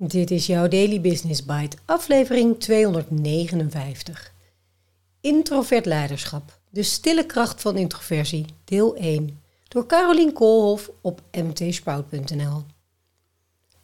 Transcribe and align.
Dit 0.00 0.30
is 0.30 0.46
jouw 0.46 0.68
Daily 0.68 1.00
Business 1.00 1.44
Bite, 1.44 1.76
aflevering 1.84 2.60
259. 2.60 4.32
Introvert 5.20 5.86
leiderschap, 5.86 6.58
de 6.70 6.82
stille 6.82 7.26
kracht 7.26 7.60
van 7.60 7.76
introversie, 7.76 8.46
deel 8.64 8.96
1, 8.96 9.40
door 9.68 9.86
Carolien 9.86 10.32
Koolhof 10.32 10.90
op 11.00 11.22
mtsprout.nl. 11.32 12.64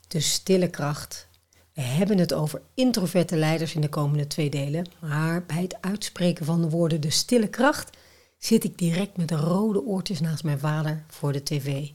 De 0.09 0.21
stille 0.21 0.69
kracht. 0.69 1.29
We 1.73 1.83
hebben 1.83 2.19
het 2.19 2.33
over 2.33 2.63
introverte 2.75 3.37
leiders 3.37 3.75
in 3.75 3.81
de 3.81 3.89
komende 3.89 4.27
twee 4.27 4.51
delen, 4.51 4.87
maar 5.01 5.45
bij 5.45 5.63
het 5.63 5.77
uitspreken 5.81 6.45
van 6.45 6.61
de 6.61 6.71
woorden 6.71 7.01
de 7.01 7.11
stille 7.11 7.49
kracht 7.49 7.97
zit 8.39 8.65
ik 8.65 8.79
direct 8.79 9.17
met 9.17 9.29
de 9.29 9.37
rode 9.37 9.83
oortjes 9.83 10.21
naast 10.21 10.45
mijn 10.45 10.59
vader 10.59 11.05
voor 11.09 11.33
de 11.33 11.43
tv. 11.43 11.89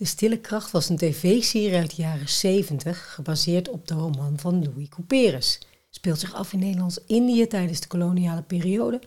De 0.00 0.06
Stille 0.06 0.38
Kracht 0.38 0.70
was 0.70 0.88
een 0.88 0.96
tv-serie 0.96 1.76
uit 1.76 1.96
de 1.96 2.02
jaren 2.02 2.28
70, 2.28 3.14
gebaseerd 3.14 3.68
op 3.68 3.88
de 3.88 3.94
roman 3.94 4.38
van 4.38 4.64
Louis 4.64 4.88
Couperus. 4.88 5.58
Speelt 5.90 6.18
zich 6.18 6.34
af 6.34 6.52
in 6.52 6.58
Nederlands-Indië 6.58 7.46
tijdens 7.46 7.80
de 7.80 7.86
koloniale 7.86 8.42
periode 8.42 9.00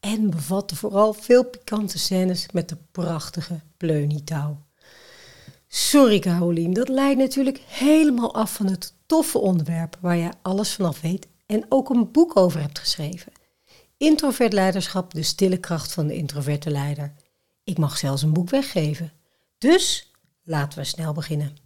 en 0.00 0.30
bevatte 0.30 0.76
vooral 0.76 1.12
veel 1.12 1.44
pikante 1.44 1.98
scènes 1.98 2.46
met 2.52 2.68
de 2.68 2.76
prachtige 2.92 3.60
pleunitouw. 3.76 4.58
Sorry 5.68 6.18
Carolien, 6.18 6.72
dat 6.72 6.88
leidt 6.88 7.18
natuurlijk 7.18 7.60
helemaal 7.66 8.34
af 8.34 8.54
van 8.54 8.66
het 8.66 8.94
toffe 9.06 9.38
onderwerp 9.38 9.98
waar 10.00 10.16
jij 10.16 10.32
alles 10.42 10.74
vanaf 10.74 11.00
weet 11.00 11.26
en 11.46 11.64
ook 11.68 11.90
een 11.90 12.10
boek 12.12 12.36
over 12.36 12.60
hebt 12.60 12.78
geschreven. 12.78 13.32
Introvert 13.96 14.52
leiderschap, 14.52 15.14
de 15.14 15.22
stille 15.22 15.58
kracht 15.58 15.92
van 15.92 16.06
de 16.06 16.14
introverte 16.14 16.70
leider. 16.70 17.14
Ik 17.62 17.78
mag 17.78 17.98
zelfs 17.98 18.22
een 18.22 18.32
boek 18.32 18.50
weggeven. 18.50 19.12
Dus 19.58 20.08
Laten 20.46 20.78
we 20.78 20.84
snel 20.84 21.12
beginnen. 21.12 21.56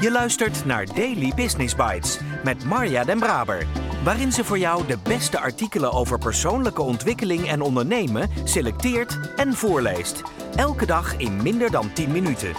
Je 0.00 0.10
luistert 0.12 0.64
naar 0.64 0.86
Daily 0.86 1.32
Business 1.36 1.74
Bites 1.74 2.18
met 2.44 2.64
Marja 2.64 3.04
Den 3.04 3.18
Braber, 3.18 3.66
waarin 4.04 4.32
ze 4.32 4.44
voor 4.44 4.58
jou 4.58 4.86
de 4.86 4.98
beste 5.02 5.38
artikelen 5.38 5.92
over 5.92 6.18
persoonlijke 6.18 6.82
ontwikkeling 6.82 7.48
en 7.48 7.60
ondernemen 7.60 8.30
selecteert 8.44 9.18
en 9.36 9.54
voorleest. 9.54 10.22
Elke 10.56 10.86
dag 10.86 11.16
in 11.16 11.42
minder 11.42 11.70
dan 11.70 11.92
10 11.92 12.12
minuten. 12.12 12.52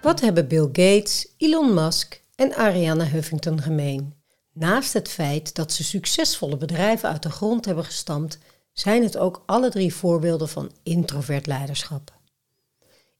Wat 0.00 0.20
hebben 0.20 0.48
Bill 0.48 0.68
Gates, 0.72 1.34
Elon 1.36 1.74
Musk 1.74 2.20
en 2.36 2.54
Ariana 2.54 3.04
Huffington 3.04 3.62
gemeen? 3.62 4.19
Naast 4.60 4.92
het 4.92 5.08
feit 5.08 5.54
dat 5.54 5.72
ze 5.72 5.84
succesvolle 5.84 6.56
bedrijven 6.56 7.08
uit 7.08 7.22
de 7.22 7.30
grond 7.30 7.64
hebben 7.64 7.84
gestampt, 7.84 8.38
zijn 8.72 9.02
het 9.02 9.16
ook 9.16 9.42
alle 9.46 9.70
drie 9.70 9.94
voorbeelden 9.94 10.48
van 10.48 10.70
introvert 10.82 11.46
leiderschap. 11.46 12.12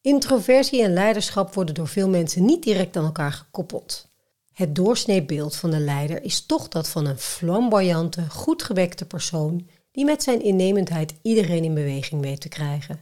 Introversie 0.00 0.82
en 0.82 0.92
leiderschap 0.92 1.54
worden 1.54 1.74
door 1.74 1.88
veel 1.88 2.08
mensen 2.08 2.44
niet 2.44 2.62
direct 2.62 2.96
aan 2.96 3.04
elkaar 3.04 3.32
gekoppeld. 3.32 4.08
Het 4.52 4.74
doorsneebeeld 4.74 5.56
van 5.56 5.70
de 5.70 5.78
leider 5.78 6.22
is 6.24 6.46
toch 6.46 6.68
dat 6.68 6.88
van 6.88 7.06
een 7.06 7.18
flamboyante, 7.18 8.30
goed 8.30 8.62
gewekte 8.62 9.06
persoon 9.06 9.68
die 9.92 10.04
met 10.04 10.22
zijn 10.22 10.42
innemendheid 10.42 11.14
iedereen 11.22 11.64
in 11.64 11.74
beweging 11.74 12.22
weet 12.22 12.40
te 12.40 12.48
krijgen. 12.48 13.00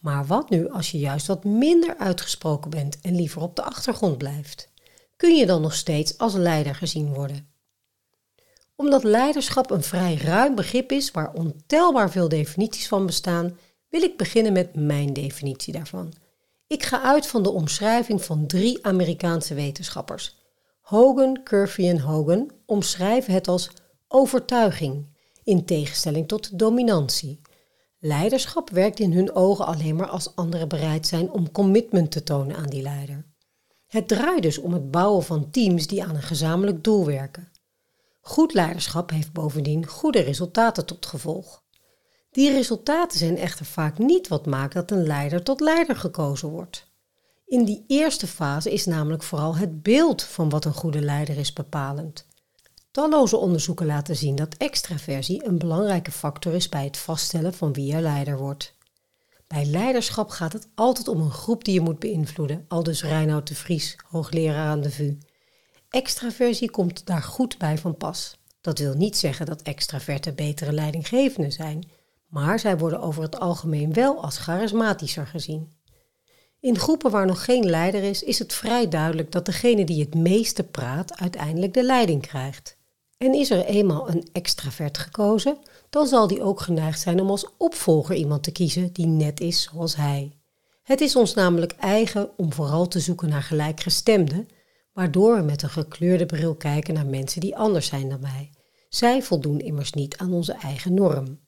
Maar 0.00 0.26
wat 0.26 0.50
nu 0.50 0.68
als 0.68 0.90
je 0.90 0.98
juist 0.98 1.26
wat 1.26 1.44
minder 1.44 1.96
uitgesproken 1.96 2.70
bent 2.70 3.00
en 3.00 3.14
liever 3.14 3.42
op 3.42 3.56
de 3.56 3.62
achtergrond 3.62 4.18
blijft? 4.18 4.69
Kun 5.20 5.36
je 5.36 5.46
dan 5.46 5.60
nog 5.60 5.74
steeds 5.74 6.18
als 6.18 6.34
leider 6.34 6.74
gezien 6.74 7.14
worden. 7.14 7.48
Omdat 8.76 9.04
leiderschap 9.04 9.70
een 9.70 9.82
vrij 9.82 10.14
ruim 10.14 10.54
begrip 10.54 10.92
is 10.92 11.10
waar 11.10 11.32
ontelbaar 11.32 12.10
veel 12.10 12.28
definities 12.28 12.88
van 12.88 13.06
bestaan, 13.06 13.58
wil 13.88 14.02
ik 14.02 14.16
beginnen 14.16 14.52
met 14.52 14.74
mijn 14.74 15.12
definitie 15.12 15.72
daarvan. 15.72 16.12
Ik 16.66 16.82
ga 16.82 17.02
uit 17.02 17.26
van 17.26 17.42
de 17.42 17.50
omschrijving 17.50 18.24
van 18.24 18.46
drie 18.46 18.86
Amerikaanse 18.86 19.54
wetenschappers. 19.54 20.36
Hogan, 20.80 21.42
Curvy 21.44 21.88
en 21.88 22.00
Hogan 22.00 22.50
omschrijven 22.66 23.32
het 23.32 23.48
als 23.48 23.70
overtuiging, 24.08 25.16
in 25.44 25.64
tegenstelling 25.64 26.28
tot 26.28 26.58
dominantie. 26.58 27.40
Leiderschap 27.98 28.70
werkt 28.70 29.00
in 29.00 29.12
hun 29.12 29.34
ogen 29.34 29.66
alleen 29.66 29.96
maar 29.96 30.08
als 30.08 30.36
anderen 30.36 30.68
bereid 30.68 31.06
zijn 31.06 31.30
om 31.30 31.52
commitment 31.52 32.10
te 32.10 32.22
tonen 32.22 32.56
aan 32.56 32.70
die 32.70 32.82
leider. 32.82 33.29
Het 33.90 34.08
draait 34.08 34.42
dus 34.42 34.58
om 34.58 34.72
het 34.72 34.90
bouwen 34.90 35.22
van 35.22 35.50
teams 35.50 35.86
die 35.86 36.04
aan 36.04 36.14
een 36.14 36.22
gezamenlijk 36.22 36.84
doel 36.84 37.06
werken. 37.06 37.48
Goed 38.20 38.54
leiderschap 38.54 39.10
heeft 39.10 39.32
bovendien 39.32 39.86
goede 39.86 40.20
resultaten 40.20 40.86
tot 40.86 41.06
gevolg. 41.06 41.62
Die 42.30 42.50
resultaten 42.50 43.18
zijn 43.18 43.36
echter 43.36 43.66
vaak 43.66 43.98
niet 43.98 44.28
wat 44.28 44.46
maakt 44.46 44.74
dat 44.74 44.90
een 44.90 45.06
leider 45.06 45.42
tot 45.42 45.60
leider 45.60 45.96
gekozen 45.96 46.48
wordt. 46.48 46.86
In 47.46 47.64
die 47.64 47.84
eerste 47.86 48.26
fase 48.26 48.72
is 48.72 48.86
namelijk 48.86 49.22
vooral 49.22 49.56
het 49.56 49.82
beeld 49.82 50.22
van 50.22 50.48
wat 50.48 50.64
een 50.64 50.74
goede 50.74 51.00
leider 51.00 51.38
is 51.38 51.52
bepalend. 51.52 52.26
Talloze 52.90 53.36
onderzoeken 53.36 53.86
laten 53.86 54.16
zien 54.16 54.36
dat 54.36 54.54
extraversie 54.54 55.44
een 55.46 55.58
belangrijke 55.58 56.12
factor 56.12 56.54
is 56.54 56.68
bij 56.68 56.84
het 56.84 56.96
vaststellen 56.96 57.54
van 57.54 57.72
wie 57.72 57.94
er 57.94 58.00
leider 58.00 58.38
wordt. 58.38 58.74
Bij 59.54 59.64
leiderschap 59.64 60.30
gaat 60.30 60.52
het 60.52 60.68
altijd 60.74 61.08
om 61.08 61.20
een 61.20 61.30
groep 61.30 61.64
die 61.64 61.74
je 61.74 61.80
moet 61.80 61.98
beïnvloeden, 61.98 62.64
aldus 62.68 63.02
Reinoud 63.02 63.48
de 63.48 63.54
Vries, 63.54 63.96
hoogleraar 64.08 64.66
aan 64.66 64.80
de 64.80 64.90
VU. 64.90 65.18
Extraversie 65.88 66.70
komt 66.70 67.06
daar 67.06 67.22
goed 67.22 67.58
bij 67.58 67.78
van 67.78 67.96
pas. 67.96 68.38
Dat 68.60 68.78
wil 68.78 68.94
niet 68.94 69.16
zeggen 69.16 69.46
dat 69.46 69.62
extraverten 69.62 70.34
betere 70.34 70.72
leidinggevenden 70.72 71.52
zijn, 71.52 71.90
maar 72.26 72.58
zij 72.58 72.78
worden 72.78 73.00
over 73.00 73.22
het 73.22 73.40
algemeen 73.40 73.92
wel 73.92 74.22
als 74.22 74.38
charismatischer 74.38 75.26
gezien. 75.26 75.72
In 76.60 76.78
groepen 76.78 77.10
waar 77.10 77.26
nog 77.26 77.44
geen 77.44 77.70
leider 77.70 78.02
is, 78.02 78.22
is 78.22 78.38
het 78.38 78.52
vrij 78.52 78.88
duidelijk 78.88 79.32
dat 79.32 79.46
degene 79.46 79.84
die 79.84 80.00
het 80.00 80.14
meeste 80.14 80.62
praat 80.62 81.18
uiteindelijk 81.18 81.74
de 81.74 81.84
leiding 81.84 82.22
krijgt. 82.22 82.76
En 83.18 83.34
is 83.34 83.50
er 83.50 83.64
eenmaal 83.64 84.08
een 84.08 84.28
extravert 84.32 84.98
gekozen, 84.98 85.58
dan 85.90 86.06
zal 86.06 86.26
die 86.26 86.42
ook 86.42 86.60
geneigd 86.60 87.00
zijn 87.00 87.20
om 87.20 87.30
als 87.30 87.46
opvolger 87.56 88.14
iemand 88.14 88.42
te 88.42 88.52
kiezen 88.52 88.92
die 88.92 89.06
net 89.06 89.40
is 89.40 89.62
zoals 89.62 89.96
hij. 89.96 90.32
Het 90.82 91.00
is 91.00 91.16
ons 91.16 91.34
namelijk 91.34 91.72
eigen 91.72 92.30
om 92.38 92.52
vooral 92.52 92.88
te 92.88 93.00
zoeken 93.00 93.28
naar 93.28 93.42
gelijkgestemden, 93.42 94.48
waardoor 94.92 95.36
we 95.36 95.42
met 95.42 95.62
een 95.62 95.70
gekleurde 95.70 96.26
bril 96.26 96.54
kijken 96.54 96.94
naar 96.94 97.06
mensen 97.06 97.40
die 97.40 97.56
anders 97.56 97.86
zijn 97.86 98.08
dan 98.08 98.20
wij. 98.20 98.50
Zij 98.88 99.22
voldoen 99.22 99.60
immers 99.60 99.92
niet 99.92 100.16
aan 100.16 100.32
onze 100.32 100.52
eigen 100.52 100.94
norm. 100.94 101.40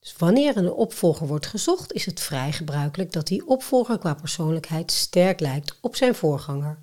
Dus 0.00 0.16
wanneer 0.16 0.56
een 0.56 0.72
opvolger 0.72 1.26
wordt 1.26 1.46
gezocht, 1.46 1.92
is 1.92 2.06
het 2.06 2.20
vrij 2.20 2.52
gebruikelijk 2.52 3.12
dat 3.12 3.26
die 3.26 3.46
opvolger 3.46 3.98
qua 3.98 4.14
persoonlijkheid 4.14 4.92
sterk 4.92 5.40
lijkt 5.40 5.78
op 5.80 5.96
zijn 5.96 6.14
voorganger. 6.14 6.78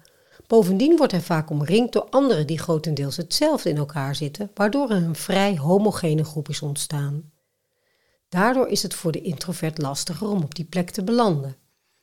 Bovendien 0.47 0.97
wordt 0.97 1.11
hij 1.11 1.21
vaak 1.21 1.49
omringd 1.49 1.93
door 1.93 2.07
anderen 2.09 2.47
die 2.47 2.59
grotendeels 2.59 3.17
hetzelfde 3.17 3.69
in 3.69 3.77
elkaar 3.77 4.15
zitten, 4.15 4.51
waardoor 4.53 4.89
er 4.89 5.03
een 5.03 5.15
vrij 5.15 5.57
homogene 5.57 6.23
groep 6.23 6.49
is 6.49 6.61
ontstaan. 6.61 7.31
Daardoor 8.29 8.67
is 8.67 8.83
het 8.83 8.93
voor 8.93 9.11
de 9.11 9.21
introvert 9.21 9.77
lastiger 9.77 10.27
om 10.27 10.43
op 10.43 10.55
die 10.55 10.65
plek 10.65 10.89
te 10.89 11.03
belanden. 11.03 11.55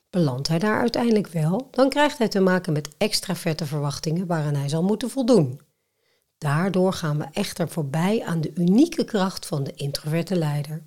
Belandt 0.09 0.47
hij 0.47 0.59
daar 0.59 0.79
uiteindelijk 0.79 1.27
wel, 1.27 1.67
dan 1.71 1.89
krijgt 1.89 2.17
hij 2.17 2.27
te 2.27 2.39
maken 2.39 2.73
met 2.73 2.89
extraverte 2.97 3.65
verwachtingen 3.65 4.27
waaraan 4.27 4.55
hij 4.55 4.69
zal 4.69 4.83
moeten 4.83 5.09
voldoen. 5.09 5.61
Daardoor 6.37 6.93
gaan 6.93 7.17
we 7.17 7.27
echter 7.31 7.69
voorbij 7.69 8.23
aan 8.23 8.41
de 8.41 8.51
unieke 8.55 9.05
kracht 9.05 9.45
van 9.45 9.63
de 9.63 9.73
introverte 9.75 10.35
leider. 10.35 10.83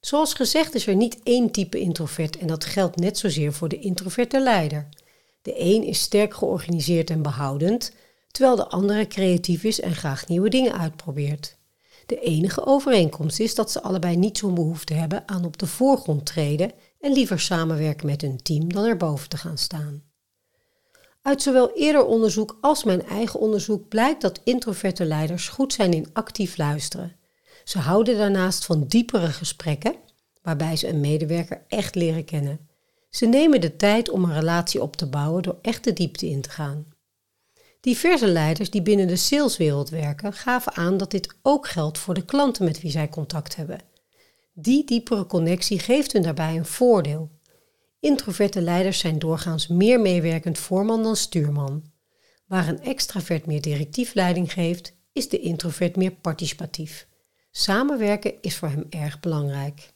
Zoals 0.00 0.34
gezegd 0.34 0.74
is 0.74 0.86
er 0.86 0.96
niet 0.96 1.18
één 1.22 1.50
type 1.50 1.78
introvert 1.78 2.38
en 2.38 2.46
dat 2.46 2.64
geldt 2.64 2.96
net 2.96 3.18
zozeer 3.18 3.52
voor 3.52 3.68
de 3.68 3.78
introverte 3.78 4.42
leider. 4.42 4.88
De 5.48 5.60
een 5.60 5.84
is 5.84 6.00
sterk 6.00 6.34
georganiseerd 6.34 7.10
en 7.10 7.22
behoudend, 7.22 7.92
terwijl 8.30 8.56
de 8.56 8.68
andere 8.68 9.06
creatief 9.06 9.64
is 9.64 9.80
en 9.80 9.94
graag 9.94 10.28
nieuwe 10.28 10.48
dingen 10.48 10.78
uitprobeert. 10.78 11.56
De 12.06 12.20
enige 12.20 12.66
overeenkomst 12.66 13.40
is 13.40 13.54
dat 13.54 13.70
ze 13.70 13.82
allebei 13.82 14.16
niet 14.16 14.38
zo'n 14.38 14.54
behoefte 14.54 14.94
hebben 14.94 15.28
aan 15.28 15.44
op 15.44 15.58
de 15.58 15.66
voorgrond 15.66 16.26
treden 16.26 16.72
en 17.00 17.12
liever 17.12 17.40
samenwerken 17.40 18.06
met 18.06 18.20
hun 18.20 18.42
team 18.42 18.72
dan 18.72 18.84
erboven 18.84 19.28
te 19.28 19.36
gaan 19.36 19.58
staan. 19.58 20.02
Uit 21.22 21.42
zowel 21.42 21.72
eerder 21.74 22.04
onderzoek 22.04 22.58
als 22.60 22.84
mijn 22.84 23.06
eigen 23.06 23.40
onderzoek 23.40 23.88
blijkt 23.88 24.22
dat 24.22 24.40
introverte 24.44 25.04
leiders 25.04 25.48
goed 25.48 25.72
zijn 25.72 25.92
in 25.92 26.10
actief 26.12 26.56
luisteren. 26.56 27.16
Ze 27.64 27.78
houden 27.78 28.18
daarnaast 28.18 28.64
van 28.64 28.84
diepere 28.86 29.28
gesprekken, 29.28 29.94
waarbij 30.42 30.76
ze 30.76 30.88
een 30.88 31.00
medewerker 31.00 31.64
echt 31.68 31.94
leren 31.94 32.24
kennen. 32.24 32.67
Ze 33.10 33.26
nemen 33.26 33.60
de 33.60 33.76
tijd 33.76 34.10
om 34.10 34.24
een 34.24 34.34
relatie 34.34 34.82
op 34.82 34.96
te 34.96 35.06
bouwen 35.06 35.42
door 35.42 35.58
echt 35.62 35.84
de 35.84 35.92
diepte 35.92 36.26
in 36.26 36.40
te 36.40 36.50
gaan. 36.50 36.86
Diverse 37.80 38.26
leiders 38.26 38.70
die 38.70 38.82
binnen 38.82 39.06
de 39.06 39.16
saleswereld 39.16 39.88
werken 39.88 40.32
gaven 40.32 40.74
aan 40.74 40.96
dat 40.96 41.10
dit 41.10 41.36
ook 41.42 41.68
geldt 41.68 41.98
voor 41.98 42.14
de 42.14 42.24
klanten 42.24 42.64
met 42.64 42.80
wie 42.80 42.90
zij 42.90 43.08
contact 43.08 43.56
hebben. 43.56 43.80
Die 44.52 44.84
diepere 44.84 45.26
connectie 45.26 45.78
geeft 45.78 46.12
hun 46.12 46.22
daarbij 46.22 46.56
een 46.56 46.66
voordeel. 46.66 47.30
Introverte 48.00 48.60
leiders 48.60 48.98
zijn 48.98 49.18
doorgaans 49.18 49.66
meer 49.66 50.00
meewerkend 50.00 50.58
voorman 50.58 51.02
dan 51.02 51.16
stuurman. 51.16 51.84
Waar 52.46 52.68
een 52.68 52.82
extravert 52.82 53.46
meer 53.46 53.60
directief 53.60 54.14
leiding 54.14 54.52
geeft, 54.52 54.92
is 55.12 55.28
de 55.28 55.38
introvert 55.38 55.96
meer 55.96 56.12
participatief. 56.12 57.06
Samenwerken 57.50 58.42
is 58.42 58.56
voor 58.56 58.68
hem 58.68 58.86
erg 58.90 59.20
belangrijk. 59.20 59.92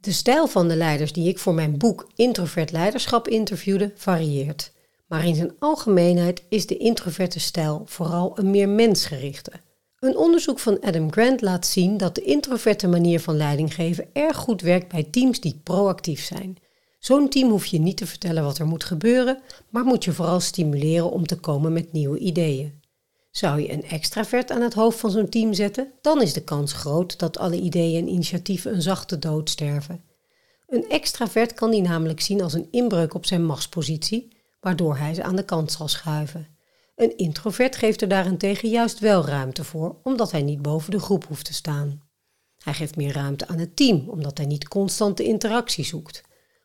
De 0.00 0.12
stijl 0.12 0.46
van 0.46 0.68
de 0.68 0.76
leiders 0.76 1.12
die 1.12 1.28
ik 1.28 1.38
voor 1.38 1.54
mijn 1.54 1.78
boek 1.78 2.10
Introvert 2.14 2.72
Leiderschap 2.72 3.28
interviewde 3.28 3.92
varieert. 3.94 4.72
Maar 5.06 5.26
in 5.26 5.34
zijn 5.34 5.52
algemeenheid 5.58 6.42
is 6.48 6.66
de 6.66 6.76
introverte 6.76 7.40
stijl 7.40 7.82
vooral 7.86 8.38
een 8.38 8.50
meer 8.50 8.68
mensgerichte. 8.68 9.52
Een 9.98 10.16
onderzoek 10.16 10.58
van 10.58 10.80
Adam 10.80 11.12
Grant 11.12 11.40
laat 11.40 11.66
zien 11.66 11.96
dat 11.96 12.14
de 12.14 12.22
introverte 12.22 12.88
manier 12.88 13.20
van 13.20 13.36
leiding 13.36 13.74
geven 13.74 14.08
erg 14.12 14.36
goed 14.36 14.60
werkt 14.60 14.88
bij 14.88 15.02
teams 15.10 15.40
die 15.40 15.60
proactief 15.62 16.24
zijn. 16.24 16.56
Zo'n 16.98 17.28
team 17.28 17.50
hoef 17.50 17.66
je 17.66 17.78
niet 17.78 17.96
te 17.96 18.06
vertellen 18.06 18.42
wat 18.44 18.58
er 18.58 18.66
moet 18.66 18.84
gebeuren, 18.84 19.42
maar 19.68 19.84
moet 19.84 20.04
je 20.04 20.12
vooral 20.12 20.40
stimuleren 20.40 21.10
om 21.10 21.26
te 21.26 21.36
komen 21.36 21.72
met 21.72 21.92
nieuwe 21.92 22.18
ideeën. 22.18 22.77
Zou 23.38 23.60
je 23.60 23.72
een 23.72 23.84
extravert 23.84 24.50
aan 24.50 24.60
het 24.60 24.74
hoofd 24.74 24.98
van 24.98 25.10
zo'n 25.10 25.28
team 25.28 25.52
zetten, 25.52 25.92
dan 26.00 26.22
is 26.22 26.32
de 26.32 26.44
kans 26.44 26.72
groot 26.72 27.18
dat 27.18 27.38
alle 27.38 27.60
ideeën 27.60 28.02
en 28.02 28.12
initiatieven 28.12 28.74
een 28.74 28.82
zachte 28.82 29.18
dood 29.18 29.50
sterven. 29.50 30.04
Een 30.66 30.88
extravert 30.88 31.54
kan 31.54 31.70
die 31.70 31.82
namelijk 31.82 32.20
zien 32.20 32.42
als 32.42 32.52
een 32.52 32.68
inbreuk 32.70 33.14
op 33.14 33.26
zijn 33.26 33.44
machtspositie, 33.44 34.36
waardoor 34.60 34.96
hij 34.96 35.14
ze 35.14 35.22
aan 35.22 35.36
de 35.36 35.44
kant 35.44 35.72
zal 35.72 35.88
schuiven. 35.88 36.48
Een 36.96 37.16
introvert 37.16 37.76
geeft 37.76 38.02
er 38.02 38.08
daarentegen 38.08 38.68
juist 38.68 38.98
wel 38.98 39.26
ruimte 39.26 39.64
voor, 39.64 39.96
omdat 40.02 40.30
hij 40.30 40.42
niet 40.42 40.62
boven 40.62 40.90
de 40.90 41.00
groep 41.00 41.24
hoeft 41.24 41.44
te 41.44 41.54
staan. 41.54 42.02
Hij 42.58 42.74
geeft 42.74 42.96
meer 42.96 43.12
ruimte 43.12 43.48
aan 43.48 43.58
het 43.58 43.76
team, 43.76 44.08
omdat 44.08 44.38
hij 44.38 44.46
niet 44.46 44.68
constant 44.68 45.16
de 45.16 45.24
interactie 45.24 45.84
zoekt. 45.84 46.22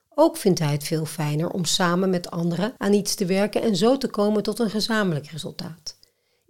Ook 0.10 0.38
vindt 0.38 0.60
hij 0.60 0.72
het 0.72 0.84
veel 0.84 1.06
fijner 1.06 1.50
om 1.50 1.66
samen 1.66 2.10
met 2.10 2.31
anderen 2.31 2.74
aan 2.78 2.94
iets 2.94 3.16
te 3.16 3.26
werken 3.26 3.62
en 3.62 3.76
zo 3.76 3.98
te 3.98 4.08
komen 4.08 4.44
tot 4.44 4.60
een 4.60 4.69
gezamenlijk 4.69 5.28
resultaat. 5.28 6.02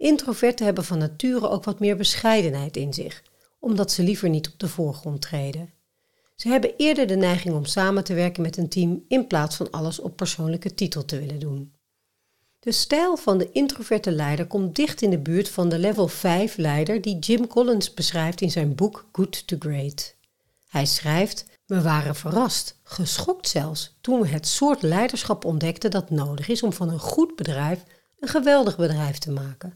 Introverten 0.04 0.64
hebben 0.64 0.84
van 0.84 0.98
nature 0.98 1.48
ook 1.48 1.64
wat 1.64 1.80
meer 1.80 1.96
bescheidenheid 1.96 2.76
in 2.76 2.94
zich, 2.94 3.22
omdat 3.58 3.92
ze 3.92 4.02
liever 4.02 4.28
niet 4.28 4.48
op 4.48 4.58
de 4.58 4.68
voorgrond 4.68 5.20
treden. 5.22 5.72
Ze 6.34 6.48
hebben 6.48 6.74
eerder 6.76 7.06
de 7.06 7.16
neiging 7.16 7.54
om 7.54 7.64
samen 7.64 8.04
te 8.04 8.14
werken 8.14 8.42
met 8.42 8.56
een 8.56 8.68
team 8.68 9.04
in 9.08 9.26
plaats 9.26 9.56
van 9.56 9.70
alles 9.70 10.00
op 10.00 10.16
persoonlijke 10.16 10.74
titel 10.74 11.04
te 11.04 11.18
willen 11.18 11.38
doen. 11.38 11.72
De 12.60 12.72
stijl 12.72 13.16
van 13.16 13.38
de 13.38 13.52
introverte 13.52 14.10
leider 14.10 14.46
komt 14.46 14.76
dicht 14.76 15.02
in 15.02 15.10
de 15.10 15.18
buurt 15.18 15.48
van 15.48 15.68
de 15.68 15.78
level 15.78 16.08
5 16.08 16.56
leider 16.56 17.00
die 17.00 17.18
Jim 17.18 17.46
Collins 17.46 17.94
beschrijft 17.94 18.40
in 18.40 18.50
zijn 18.50 18.74
boek 18.74 19.08
Good 19.12 19.46
to 19.46 19.56
Great. 19.58 20.14
Hij 20.68 20.86
schrijft: 20.86 21.44
We 21.66 21.82
waren 21.82 22.14
verrast, 22.14 22.78
geschokt 22.82 23.48
zelfs, 23.48 23.96
toen 24.00 24.20
we 24.20 24.28
het 24.28 24.46
soort 24.46 24.82
leiderschap 24.82 25.44
ontdekten 25.44 25.90
dat 25.90 26.10
nodig 26.10 26.48
is 26.48 26.62
om 26.62 26.72
van 26.72 26.88
een 26.88 27.00
goed 27.00 27.36
bedrijf 27.36 27.84
een 28.24 28.28
geweldig 28.30 28.76
bedrijf 28.76 29.18
te 29.18 29.30
maken. 29.30 29.74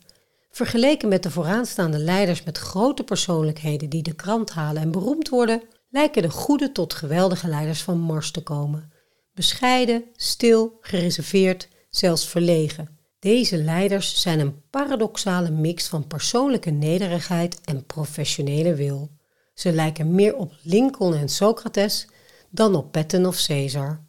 Vergeleken 0.58 1.08
met 1.08 1.22
de 1.22 1.30
vooraanstaande 1.30 1.98
leiders 1.98 2.42
met 2.42 2.58
grote 2.58 3.04
persoonlijkheden 3.04 3.88
die 3.88 4.02
de 4.02 4.14
krant 4.14 4.50
halen 4.50 4.82
en 4.82 4.90
beroemd 4.90 5.28
worden, 5.28 5.62
lijken 5.90 6.22
de 6.22 6.30
goede 6.30 6.72
tot 6.72 6.94
geweldige 6.94 7.48
leiders 7.48 7.82
van 7.82 7.98
Mars 7.98 8.30
te 8.30 8.42
komen. 8.42 8.92
Bescheiden, 9.34 10.04
stil, 10.12 10.78
gereserveerd, 10.80 11.68
zelfs 11.90 12.28
verlegen. 12.28 12.98
Deze 13.18 13.56
leiders 13.56 14.20
zijn 14.20 14.40
een 14.40 14.62
paradoxale 14.70 15.50
mix 15.50 15.86
van 15.86 16.06
persoonlijke 16.06 16.70
nederigheid 16.70 17.60
en 17.64 17.86
professionele 17.86 18.74
wil. 18.74 19.10
Ze 19.54 19.72
lijken 19.72 20.14
meer 20.14 20.36
op 20.36 20.52
Lincoln 20.62 21.14
en 21.14 21.28
Socrates 21.28 22.08
dan 22.50 22.74
op 22.74 22.92
Patton 22.92 23.26
of 23.26 23.46
Caesar. 23.46 24.06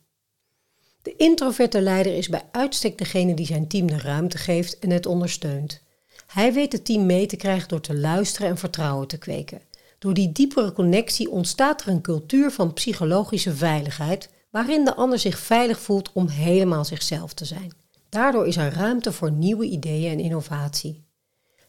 De 1.02 1.16
introverte 1.16 1.82
leider 1.82 2.16
is 2.18 2.30
bij 2.30 2.44
uitstek 2.52 2.98
degene 2.98 3.34
die 3.34 3.46
zijn 3.46 3.68
team 3.68 3.88
de 3.88 3.98
ruimte 3.98 4.38
geeft 4.38 4.80
en 4.80 4.90
het 4.90 5.06
ondersteunt. 5.06 5.88
Hij 6.30 6.54
weet 6.54 6.72
het 6.72 6.86
team 6.86 7.06
mee 7.06 7.26
te 7.26 7.36
krijgen 7.36 7.68
door 7.68 7.82
te 7.82 7.98
luisteren 7.98 8.50
en 8.50 8.58
vertrouwen 8.58 9.08
te 9.08 9.18
kweken. 9.18 9.62
Door 10.00 10.14
die 10.14 10.32
diepere 10.32 10.72
connectie 10.72 11.30
ontstaat 11.32 11.82
er 11.82 11.88
een 11.88 12.02
cultuur 12.02 12.52
van 12.52 12.74
psychologische 12.74 13.56
veiligheid, 13.56 14.30
waarin 14.50 14.86
de 14.86 14.96
ander 14.96 15.20
zich 15.20 15.40
veilig 15.40 15.80
voelt 15.80 16.12
om 16.14 16.28
helemaal 16.28 16.86
zichzelf 16.86 17.34
te 17.34 17.46
zijn. 17.46 17.74
Daardoor 18.10 18.48
is 18.48 18.58
er 18.58 18.74
ruimte 18.74 19.12
voor 19.12 19.32
nieuwe 19.32 19.66
ideeën 19.66 20.12
en 20.12 20.20
innovatie. 20.20 21.04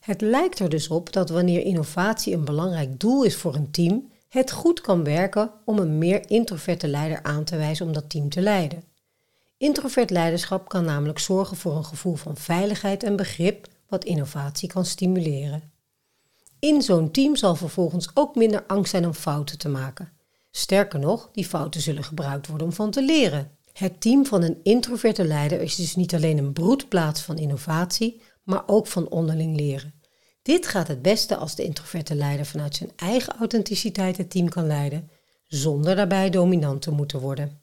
Het 0.01 0.21
lijkt 0.21 0.59
er 0.59 0.69
dus 0.69 0.89
op 0.89 1.13
dat 1.13 1.31
wanneer 1.31 1.61
innovatie 1.65 2.35
een 2.35 2.45
belangrijk 2.45 3.01
doel 3.01 3.25
is 3.25 3.37
voor 3.37 3.55
een 3.55 3.71
team, 3.71 4.11
het 4.29 4.51
goed 4.51 4.81
kan 4.81 5.05
werken 5.05 5.51
om 5.65 5.79
een 5.79 5.99
meer 5.99 6.31
introverte 6.31 6.89
leider 6.89 7.23
aan 7.23 7.45
te 7.45 7.57
wijzen 7.57 7.87
om 7.87 7.93
dat 7.93 8.11
team 8.11 8.29
te 8.29 8.41
leiden. 8.41 8.85
Introvert 9.57 10.11
leiderschap 10.11 10.69
kan 10.69 10.85
namelijk 10.85 11.19
zorgen 11.19 11.57
voor 11.57 11.77
een 11.77 11.85
gevoel 11.85 12.15
van 12.15 12.37
veiligheid 12.37 13.03
en 13.03 13.17
begrip, 13.17 13.67
wat 13.91 14.05
innovatie 14.05 14.69
kan 14.69 14.85
stimuleren. 14.85 15.73
In 16.59 16.83
zo'n 16.83 17.11
team 17.11 17.37
zal 17.37 17.55
vervolgens 17.55 18.11
ook 18.15 18.35
minder 18.35 18.65
angst 18.67 18.91
zijn 18.91 19.07
om 19.07 19.15
fouten 19.15 19.59
te 19.59 19.69
maken. 19.69 20.13
Sterker 20.51 20.99
nog, 20.99 21.29
die 21.33 21.47
fouten 21.47 21.81
zullen 21.81 22.05
gebruikt 22.05 22.47
worden 22.47 22.67
om 22.67 22.73
van 22.73 22.91
te 22.91 23.05
leren. 23.05 23.51
Het 23.73 24.01
team 24.01 24.27
van 24.27 24.43
een 24.43 24.61
introverte 24.63 25.25
leider 25.25 25.61
is 25.61 25.77
dus 25.77 25.97
niet 25.97 26.15
alleen 26.15 26.39
een 26.39 26.53
broedplaats 26.53 27.23
van 27.23 27.39
innovatie, 27.39 28.23
maar 28.45 28.63
ook 28.67 28.87
van 28.87 29.09
onderling 29.09 29.57
leren. 29.57 29.95
Dit 30.43 30.67
gaat 30.67 30.89
het 30.89 31.03
beste 31.03 31.37
als 31.37 31.55
de 31.55 31.65
introverte 31.65 32.15
leider 32.15 32.47
vanuit 32.47 32.77
zijn 32.77 32.91
eigen 32.97 33.37
authenticiteit 33.37 34.17
het 34.17 34.31
team 34.31 34.49
kan 34.49 34.67
leiden, 34.67 35.11
zonder 35.47 35.97
daarbij 35.97 36.31
dominant 36.31 36.83
te 36.83 36.91
moeten 36.91 37.21
worden. 37.21 37.61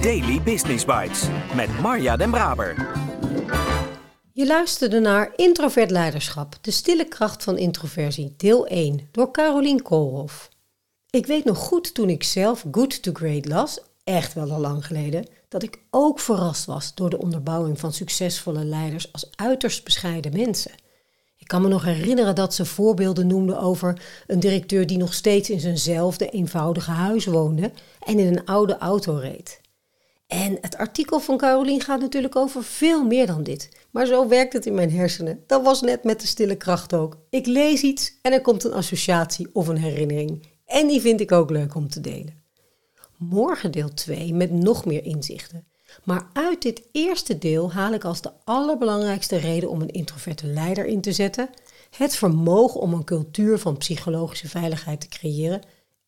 Daily 0.00 0.42
Business 0.42 0.84
Bites 0.84 1.28
met 1.54 1.80
Marja 1.80 2.16
Den 2.16 2.30
Braber. 2.30 2.92
Je 4.34 4.46
luisterde 4.46 5.00
naar 5.00 5.32
Introvert 5.36 5.90
Leiderschap, 5.90 6.58
de 6.60 6.70
stille 6.70 7.04
kracht 7.04 7.42
van 7.42 7.58
introversie, 7.58 8.34
deel 8.36 8.66
1, 8.66 9.08
door 9.10 9.30
Carolien 9.30 9.82
Koolhof. 9.82 10.48
Ik 11.10 11.26
weet 11.26 11.44
nog 11.44 11.58
goed 11.58 11.94
toen 11.94 12.08
ik 12.08 12.22
zelf 12.22 12.64
Good 12.70 13.02
to 13.02 13.12
Great 13.12 13.46
las, 13.46 13.80
echt 14.04 14.34
wel 14.34 14.50
al 14.50 14.60
lang 14.60 14.86
geleden, 14.86 15.26
dat 15.48 15.62
ik 15.62 15.78
ook 15.90 16.20
verrast 16.20 16.64
was 16.64 16.94
door 16.94 17.10
de 17.10 17.18
onderbouwing 17.18 17.80
van 17.80 17.92
succesvolle 17.92 18.64
leiders 18.64 19.12
als 19.12 19.30
uiterst 19.34 19.84
bescheiden 19.84 20.32
mensen. 20.32 20.72
Ik 21.36 21.48
kan 21.48 21.62
me 21.62 21.68
nog 21.68 21.84
herinneren 21.84 22.34
dat 22.34 22.54
ze 22.54 22.64
voorbeelden 22.64 23.26
noemden 23.26 23.60
over 23.60 24.02
een 24.26 24.40
directeur 24.40 24.86
die 24.86 24.98
nog 24.98 25.14
steeds 25.14 25.50
in 25.50 25.60
zijnzelfde 25.60 26.28
eenvoudige 26.28 26.90
huis 26.90 27.24
woonde 27.24 27.72
en 28.00 28.18
in 28.18 28.26
een 28.26 28.44
oude 28.44 28.78
auto 28.78 29.14
reed. 29.14 29.60
En 30.32 30.58
het 30.60 30.76
artikel 30.76 31.20
van 31.20 31.36
Carolien 31.36 31.80
gaat 31.80 32.00
natuurlijk 32.00 32.36
over 32.36 32.64
veel 32.64 33.04
meer 33.04 33.26
dan 33.26 33.42
dit. 33.42 33.68
Maar 33.90 34.06
zo 34.06 34.28
werkt 34.28 34.52
het 34.52 34.66
in 34.66 34.74
mijn 34.74 34.90
hersenen. 34.90 35.44
Dat 35.46 35.62
was 35.62 35.80
net 35.80 36.04
met 36.04 36.20
de 36.20 36.26
stille 36.26 36.56
kracht 36.56 36.94
ook. 36.94 37.16
Ik 37.30 37.46
lees 37.46 37.82
iets 37.82 38.18
en 38.22 38.32
er 38.32 38.40
komt 38.40 38.64
een 38.64 38.72
associatie 38.72 39.48
of 39.52 39.68
een 39.68 39.76
herinnering. 39.76 40.46
En 40.66 40.86
die 40.86 41.00
vind 41.00 41.20
ik 41.20 41.32
ook 41.32 41.50
leuk 41.50 41.74
om 41.74 41.88
te 41.88 42.00
delen. 42.00 42.42
Morgen 43.16 43.70
deel 43.70 43.94
2 43.94 44.34
met 44.34 44.50
nog 44.50 44.84
meer 44.84 45.04
inzichten. 45.04 45.66
Maar 46.04 46.26
uit 46.32 46.62
dit 46.62 46.82
eerste 46.92 47.38
deel 47.38 47.72
haal 47.72 47.92
ik 47.92 48.04
als 48.04 48.20
de 48.20 48.32
allerbelangrijkste 48.44 49.36
reden 49.36 49.70
om 49.70 49.80
een 49.80 49.90
introverte 49.90 50.46
leider 50.46 50.86
in 50.86 51.00
te 51.00 51.12
zetten 51.12 51.50
het 51.96 52.16
vermogen 52.16 52.80
om 52.80 52.92
een 52.92 53.04
cultuur 53.04 53.58
van 53.58 53.76
psychologische 53.76 54.48
veiligheid 54.48 55.00
te 55.00 55.08
creëren 55.08 55.60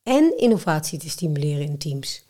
en 0.02 0.38
innovatie 0.38 0.98
te 0.98 1.08
stimuleren 1.08 1.66
in 1.66 1.78
teams. 1.78 2.24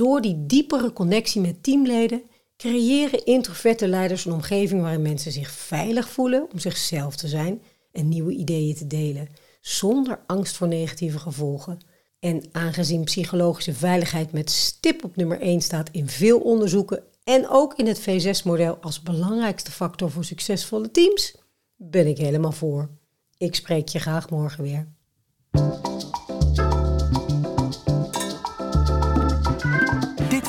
Door 0.00 0.20
die 0.20 0.46
diepere 0.46 0.92
connectie 0.92 1.40
met 1.40 1.62
teamleden 1.62 2.22
creëren 2.56 3.24
introverte 3.24 3.88
leiders 3.88 4.24
een 4.24 4.32
omgeving 4.32 4.82
waarin 4.82 5.02
mensen 5.02 5.32
zich 5.32 5.50
veilig 5.50 6.08
voelen 6.08 6.48
om 6.52 6.58
zichzelf 6.58 7.16
te 7.16 7.28
zijn 7.28 7.62
en 7.92 8.08
nieuwe 8.08 8.32
ideeën 8.32 8.74
te 8.74 8.86
delen, 8.86 9.28
zonder 9.60 10.22
angst 10.26 10.56
voor 10.56 10.68
negatieve 10.68 11.18
gevolgen. 11.18 11.78
En 12.18 12.42
aangezien 12.52 13.04
psychologische 13.04 13.74
veiligheid 13.74 14.32
met 14.32 14.50
stip 14.50 15.04
op 15.04 15.16
nummer 15.16 15.40
1 15.40 15.60
staat 15.60 15.88
in 15.92 16.08
veel 16.08 16.38
onderzoeken 16.38 17.02
en 17.24 17.48
ook 17.48 17.74
in 17.74 17.86
het 17.86 18.00
V6-model 18.00 18.78
als 18.80 19.02
belangrijkste 19.02 19.70
factor 19.70 20.10
voor 20.10 20.24
succesvolle 20.24 20.90
teams, 20.90 21.36
ben 21.76 22.06
ik 22.06 22.18
helemaal 22.18 22.52
voor. 22.52 22.90
Ik 23.36 23.54
spreek 23.54 23.88
je 23.88 23.98
graag 23.98 24.30
morgen 24.30 24.62
weer. 24.62 24.88